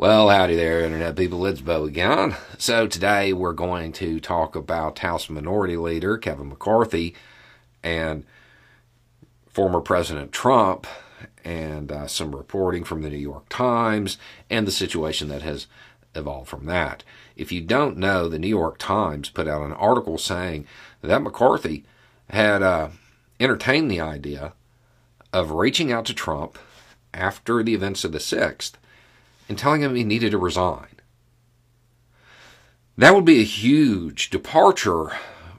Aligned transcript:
Well, 0.00 0.30
howdy 0.30 0.56
there, 0.56 0.80
Internet 0.80 1.14
people. 1.14 1.44
It's 1.44 1.60
Beau 1.60 1.84
again. 1.84 2.34
So, 2.56 2.86
today 2.86 3.34
we're 3.34 3.52
going 3.52 3.92
to 3.92 4.18
talk 4.18 4.56
about 4.56 5.00
House 5.00 5.28
Minority 5.28 5.76
Leader 5.76 6.16
Kevin 6.16 6.48
McCarthy 6.48 7.14
and 7.82 8.24
former 9.46 9.82
President 9.82 10.32
Trump 10.32 10.86
and 11.44 11.92
uh, 11.92 12.06
some 12.06 12.34
reporting 12.34 12.82
from 12.82 13.02
the 13.02 13.10
New 13.10 13.18
York 13.18 13.44
Times 13.50 14.16
and 14.48 14.66
the 14.66 14.72
situation 14.72 15.28
that 15.28 15.42
has 15.42 15.66
evolved 16.14 16.48
from 16.48 16.64
that. 16.64 17.04
If 17.36 17.52
you 17.52 17.60
don't 17.60 17.98
know, 17.98 18.26
the 18.26 18.38
New 18.38 18.48
York 18.48 18.78
Times 18.78 19.28
put 19.28 19.46
out 19.46 19.66
an 19.66 19.74
article 19.74 20.16
saying 20.16 20.66
that 21.02 21.20
McCarthy 21.20 21.84
had 22.30 22.62
uh, 22.62 22.88
entertained 23.38 23.90
the 23.90 24.00
idea 24.00 24.54
of 25.30 25.50
reaching 25.50 25.92
out 25.92 26.06
to 26.06 26.14
Trump 26.14 26.58
after 27.12 27.62
the 27.62 27.74
events 27.74 28.02
of 28.02 28.12
the 28.12 28.18
6th 28.18 28.76
and 29.50 29.58
telling 29.58 29.82
him 29.82 29.96
he 29.96 30.04
needed 30.04 30.30
to 30.30 30.38
resign. 30.38 30.86
That 32.96 33.16
would 33.16 33.24
be 33.24 33.40
a 33.40 33.44
huge 33.44 34.30
departure 34.30 35.10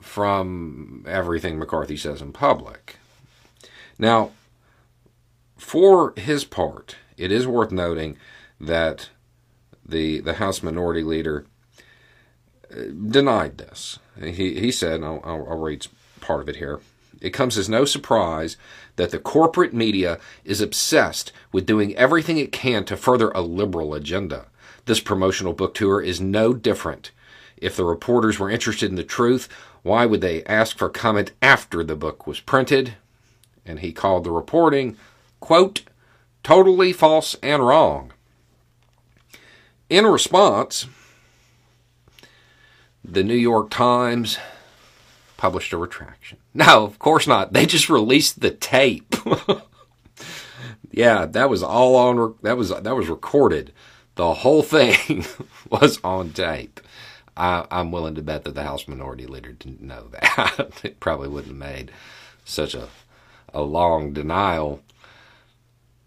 from 0.00 1.04
everything 1.08 1.58
McCarthy 1.58 1.96
says 1.96 2.22
in 2.22 2.32
public. 2.32 2.98
Now, 3.98 4.30
for 5.56 6.14
his 6.16 6.44
part, 6.44 6.96
it 7.16 7.32
is 7.32 7.48
worth 7.48 7.72
noting 7.72 8.16
that 8.60 9.10
the 9.84 10.20
the 10.20 10.34
House 10.34 10.62
Minority 10.62 11.02
Leader 11.02 11.46
uh, 12.70 12.82
denied 13.08 13.58
this. 13.58 13.98
He 14.22 14.60
he 14.60 14.70
said, 14.70 15.02
I'll, 15.02 15.20
I'll 15.24 15.58
read 15.58 15.88
part 16.20 16.42
of 16.42 16.48
it 16.48 16.56
here. 16.56 16.78
It 17.20 17.30
comes 17.30 17.58
as 17.58 17.68
no 17.68 17.84
surprise 17.84 18.56
that 18.96 19.10
the 19.10 19.18
corporate 19.18 19.74
media 19.74 20.18
is 20.44 20.60
obsessed 20.60 21.32
with 21.52 21.66
doing 21.66 21.94
everything 21.96 22.38
it 22.38 22.52
can 22.52 22.84
to 22.84 22.96
further 22.96 23.30
a 23.30 23.40
liberal 23.40 23.94
agenda. 23.94 24.46
This 24.86 25.00
promotional 25.00 25.52
book 25.52 25.74
tour 25.74 26.00
is 26.00 26.20
no 26.20 26.54
different. 26.54 27.10
If 27.56 27.76
the 27.76 27.84
reporters 27.84 28.38
were 28.38 28.50
interested 28.50 28.88
in 28.90 28.96
the 28.96 29.04
truth, 29.04 29.48
why 29.82 30.06
would 30.06 30.20
they 30.20 30.44
ask 30.44 30.76
for 30.76 30.88
comment 30.88 31.32
after 31.42 31.84
the 31.84 31.96
book 31.96 32.26
was 32.26 32.40
printed? 32.40 32.94
And 33.66 33.80
he 33.80 33.92
called 33.92 34.24
the 34.24 34.30
reporting, 34.30 34.96
quote, 35.40 35.82
totally 36.42 36.92
false 36.92 37.36
and 37.42 37.66
wrong. 37.66 38.12
In 39.90 40.06
response, 40.06 40.86
the 43.04 43.24
New 43.24 43.34
York 43.34 43.70
Times 43.70 44.38
published 45.40 45.72
a 45.72 45.78
retraction. 45.78 46.36
No, 46.52 46.84
of 46.84 46.98
course 46.98 47.26
not. 47.26 47.54
They 47.54 47.64
just 47.64 47.88
released 47.88 48.40
the 48.40 48.50
tape. 48.50 49.14
yeah, 50.90 51.24
that 51.24 51.48
was 51.48 51.62
all 51.62 51.96
on. 51.96 52.34
That 52.42 52.58
was 52.58 52.68
that 52.68 52.94
was 52.94 53.08
recorded. 53.08 53.72
The 54.16 54.34
whole 54.34 54.62
thing 54.62 55.24
was 55.70 55.98
on 56.04 56.34
tape. 56.34 56.78
I, 57.38 57.66
am 57.70 57.90
willing 57.90 58.16
to 58.16 58.22
bet 58.22 58.44
that 58.44 58.54
the 58.54 58.64
House 58.64 58.86
Minority 58.86 59.26
Leader 59.26 59.52
didn't 59.52 59.80
know 59.80 60.08
that. 60.08 60.78
it 60.84 61.00
probably 61.00 61.28
wouldn't 61.28 61.52
have 61.52 61.72
made 61.72 61.90
such 62.44 62.74
a 62.74 62.88
a 63.54 63.62
long 63.62 64.12
denial 64.12 64.82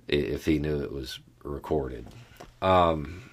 if 0.08 0.46
he 0.46 0.60
knew 0.60 0.80
it 0.80 0.94
was 0.94 1.20
recorded. 1.44 2.06
Um, 2.62 3.32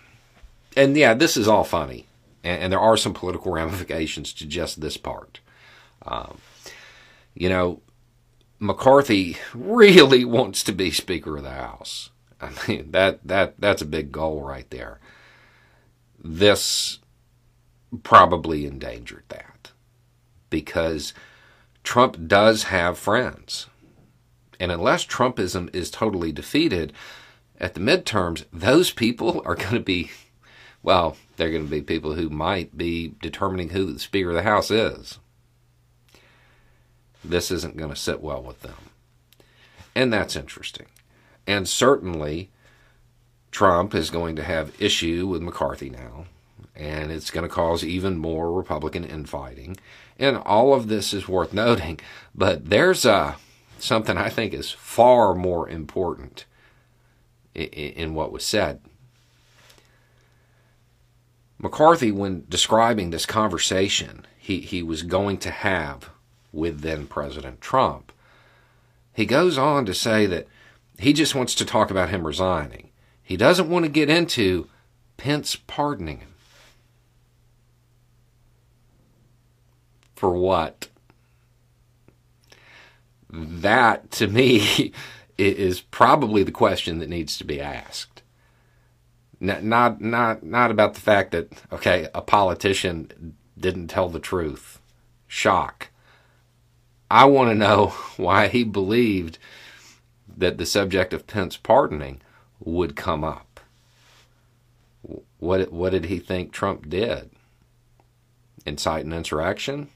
and 0.74 0.96
yeah, 0.96 1.12
this 1.12 1.36
is 1.36 1.46
all 1.46 1.62
funny, 1.62 2.06
and, 2.42 2.62
and, 2.62 2.72
there 2.72 2.80
are 2.80 2.96
some 2.96 3.12
political 3.12 3.52
ramifications 3.52 4.32
to 4.32 4.46
just 4.46 4.80
this 4.80 4.96
part. 4.96 5.40
Um, 6.06 6.38
you 7.34 7.48
know, 7.48 7.80
McCarthy 8.58 9.38
really 9.54 10.24
wants 10.36 10.62
to 10.64 10.72
be 10.72 10.90
Speaker 10.90 11.36
of 11.36 11.42
the 11.42 11.50
House. 11.50 12.10
I 12.40 12.50
mean 12.68 12.90
that 12.92 13.26
that 13.26 13.60
that's 13.60 13.82
a 13.82 13.86
big 13.86 14.12
goal 14.12 14.42
right 14.42 14.68
there. 14.70 15.00
This 16.22 16.98
probably 18.02 18.66
endangered 18.66 19.24
that 19.28 19.72
because 20.48 21.12
Trump 21.82 22.28
does 22.28 22.64
have 22.64 22.98
friends. 22.98 23.66
And 24.58 24.70
unless 24.70 25.06
Trumpism 25.06 25.74
is 25.74 25.90
totally 25.90 26.32
defeated 26.32 26.92
at 27.58 27.74
the 27.74 27.80
midterms, 27.80 28.44
those 28.52 28.90
people 28.90 29.42
are 29.46 29.54
going 29.54 29.74
to 29.74 29.80
be, 29.80 30.10
well, 30.82 31.16
they're 31.36 31.50
going 31.50 31.64
to 31.64 31.70
be 31.70 31.80
people 31.80 32.14
who 32.14 32.28
might 32.28 32.76
be 32.76 33.14
determining 33.22 33.70
who 33.70 33.92
the 33.92 33.98
Speaker 33.98 34.30
of 34.30 34.36
the 34.36 34.42
House 34.42 34.70
is 34.70 35.18
this 37.24 37.50
isn't 37.50 37.76
going 37.76 37.90
to 37.90 37.96
sit 37.96 38.20
well 38.20 38.42
with 38.42 38.60
them. 38.62 38.90
And 39.94 40.12
that's 40.12 40.36
interesting. 40.36 40.86
And 41.46 41.68
certainly, 41.68 42.50
Trump 43.50 43.94
is 43.94 44.10
going 44.10 44.36
to 44.36 44.44
have 44.44 44.80
issue 44.80 45.26
with 45.26 45.42
McCarthy 45.42 45.90
now, 45.90 46.26
and 46.76 47.10
it's 47.10 47.30
going 47.30 47.48
to 47.48 47.54
cause 47.54 47.84
even 47.84 48.18
more 48.18 48.52
Republican 48.52 49.04
infighting. 49.04 49.76
And 50.18 50.36
all 50.36 50.74
of 50.74 50.88
this 50.88 51.12
is 51.12 51.28
worth 51.28 51.52
noting, 51.52 52.00
but 52.34 52.70
there's 52.70 53.04
uh, 53.04 53.34
something 53.78 54.16
I 54.16 54.28
think 54.28 54.54
is 54.54 54.70
far 54.70 55.34
more 55.34 55.68
important 55.68 56.44
in, 57.54 57.66
in 57.66 58.14
what 58.14 58.32
was 58.32 58.44
said. 58.44 58.80
McCarthy, 61.58 62.10
when 62.10 62.46
describing 62.48 63.10
this 63.10 63.26
conversation 63.26 64.26
he, 64.38 64.60
he 64.60 64.82
was 64.82 65.02
going 65.02 65.36
to 65.38 65.50
have 65.50 66.08
with 66.52 66.80
then 66.80 67.06
President 67.06 67.60
Trump. 67.60 68.12
He 69.12 69.26
goes 69.26 69.58
on 69.58 69.86
to 69.86 69.94
say 69.94 70.26
that 70.26 70.46
he 70.98 71.12
just 71.12 71.34
wants 71.34 71.54
to 71.56 71.64
talk 71.64 71.90
about 71.90 72.10
him 72.10 72.26
resigning. 72.26 72.90
He 73.22 73.36
doesn't 73.36 73.70
want 73.70 73.84
to 73.84 73.90
get 73.90 74.10
into 74.10 74.68
Pence 75.16 75.56
pardoning 75.56 76.18
him. 76.18 76.34
For 80.16 80.32
what? 80.32 80.88
That, 83.30 84.10
to 84.12 84.26
me, 84.26 84.92
is 85.38 85.80
probably 85.80 86.42
the 86.42 86.52
question 86.52 86.98
that 86.98 87.08
needs 87.08 87.38
to 87.38 87.44
be 87.44 87.60
asked. 87.60 88.22
Not, 89.40 89.64
not, 89.64 90.00
not, 90.00 90.42
not 90.42 90.70
about 90.70 90.94
the 90.94 91.00
fact 91.00 91.30
that, 91.32 91.50
okay, 91.72 92.08
a 92.14 92.20
politician 92.20 93.36
didn't 93.58 93.88
tell 93.88 94.10
the 94.10 94.20
truth. 94.20 94.80
Shock. 95.26 95.88
I 97.10 97.24
want 97.24 97.50
to 97.50 97.54
know 97.54 97.88
why 98.16 98.48
he 98.48 98.64
believed 98.64 99.38
that 100.36 100.58
the 100.58 100.66
subject 100.66 101.12
of 101.12 101.26
Pence 101.26 101.56
pardoning 101.56 102.20
would 102.60 102.96
come 102.96 103.24
up. 103.24 103.60
What 105.38 105.72
what 105.72 105.90
did 105.90 106.06
he 106.06 106.18
think 106.18 106.52
Trump 106.52 106.88
did? 106.88 107.30
Incite 108.66 109.06
an 109.06 109.12
insurrection? 109.12 109.88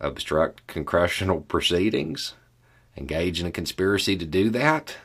Obstruct 0.00 0.66
congressional 0.66 1.40
proceedings? 1.48 2.34
Engage 2.96 3.40
in 3.40 3.46
a 3.46 3.50
conspiracy 3.50 4.16
to 4.16 4.24
do 4.24 4.48
that? 4.50 4.96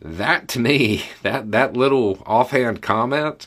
That 0.00 0.48
to 0.48 0.58
me, 0.58 1.04
that, 1.22 1.52
that 1.52 1.76
little 1.76 2.22
offhand 2.26 2.82
comment 2.82 3.46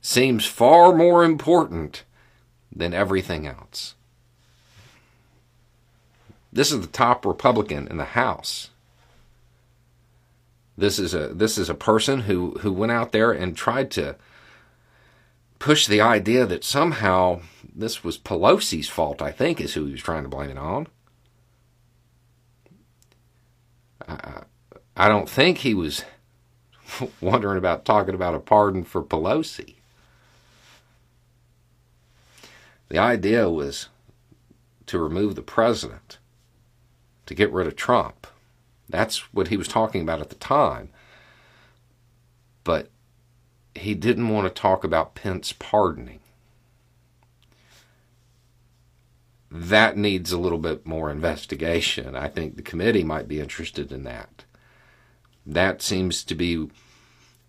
seems 0.00 0.46
far 0.46 0.94
more 0.94 1.24
important 1.24 2.04
than 2.74 2.94
everything 2.94 3.46
else. 3.46 3.95
This 6.56 6.72
is 6.72 6.80
the 6.80 6.86
top 6.86 7.26
Republican 7.26 7.86
in 7.86 7.98
the 7.98 8.06
House. 8.06 8.70
This 10.78 10.98
is 10.98 11.12
a 11.12 11.28
this 11.28 11.58
is 11.58 11.68
a 11.68 11.74
person 11.74 12.20
who 12.20 12.52
who 12.60 12.72
went 12.72 12.92
out 12.92 13.12
there 13.12 13.30
and 13.30 13.54
tried 13.54 13.90
to 13.90 14.16
push 15.58 15.86
the 15.86 16.00
idea 16.00 16.46
that 16.46 16.64
somehow 16.64 17.42
this 17.74 18.02
was 18.02 18.16
Pelosi's 18.16 18.88
fault. 18.88 19.20
I 19.20 19.32
think 19.32 19.60
is 19.60 19.74
who 19.74 19.84
he 19.84 19.92
was 19.92 20.02
trying 20.02 20.22
to 20.22 20.30
blame 20.30 20.48
it 20.48 20.56
on. 20.56 20.86
I, 24.08 24.44
I 24.96 25.08
don't 25.08 25.28
think 25.28 25.58
he 25.58 25.74
was 25.74 26.06
wondering 27.20 27.58
about 27.58 27.84
talking 27.84 28.14
about 28.14 28.34
a 28.34 28.38
pardon 28.38 28.82
for 28.82 29.02
Pelosi. 29.02 29.74
The 32.88 32.96
idea 32.96 33.50
was 33.50 33.90
to 34.86 34.98
remove 34.98 35.34
the 35.34 35.42
president 35.42 36.16
to 37.26 37.34
get 37.34 37.52
rid 37.52 37.66
of 37.66 37.76
Trump. 37.76 38.26
That's 38.88 39.32
what 39.34 39.48
he 39.48 39.56
was 39.56 39.68
talking 39.68 40.02
about 40.02 40.20
at 40.20 40.30
the 40.30 40.36
time. 40.36 40.90
But 42.64 42.90
he 43.74 43.94
didn't 43.94 44.28
want 44.28 44.46
to 44.46 44.60
talk 44.60 44.84
about 44.84 45.14
Pence 45.14 45.52
pardoning. 45.52 46.20
That 49.50 49.96
needs 49.96 50.32
a 50.32 50.38
little 50.38 50.58
bit 50.58 50.86
more 50.86 51.10
investigation. 51.10 52.16
I 52.16 52.28
think 52.28 52.56
the 52.56 52.62
committee 52.62 53.04
might 53.04 53.28
be 53.28 53.40
interested 53.40 53.92
in 53.92 54.04
that. 54.04 54.44
That 55.44 55.82
seems 55.82 56.24
to 56.24 56.34
be 56.34 56.68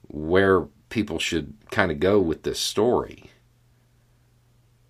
where 0.08 0.68
people 0.90 1.20
should 1.20 1.56
kind 1.72 1.92
of 1.92 2.00
go 2.00 2.20
with 2.20 2.44
this 2.44 2.60
story. 2.60 3.32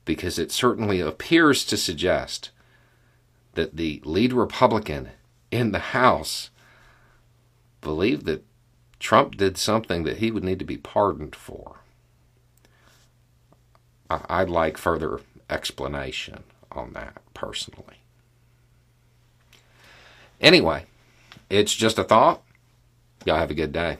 Because 0.06 0.38
it 0.38 0.52
certainly 0.52 1.00
appears 1.00 1.66
to 1.66 1.78
suggest 1.78 2.52
that 3.58 3.76
the 3.76 4.02
lead 4.06 4.32
Republican 4.32 5.10
in 5.52 5.72
the 5.72 5.80
House 5.80 6.50
believed 7.82 8.26
that 8.26 8.46
Trump 9.00 9.36
did 9.36 9.58
something 9.58 10.04
that 10.04 10.18
he 10.18 10.32
would 10.32 10.44
need 10.44 10.60
to 10.60 10.66
be 10.66 10.78
pardoned 10.78 11.36
for. 11.36 11.78
I'd 14.10 14.50
like 14.50 14.78
further 14.78 15.20
explanation 15.50 16.44
on 16.72 16.94
that 16.94 17.18
personally. 17.34 17.98
Anyway, 20.40 20.86
it's 21.50 21.74
just 21.74 21.98
a 21.98 22.04
thought. 22.04 22.44
Y'all 23.26 23.38
have 23.38 23.52
a 23.52 23.56
good 23.56 23.74
day. 23.74 23.98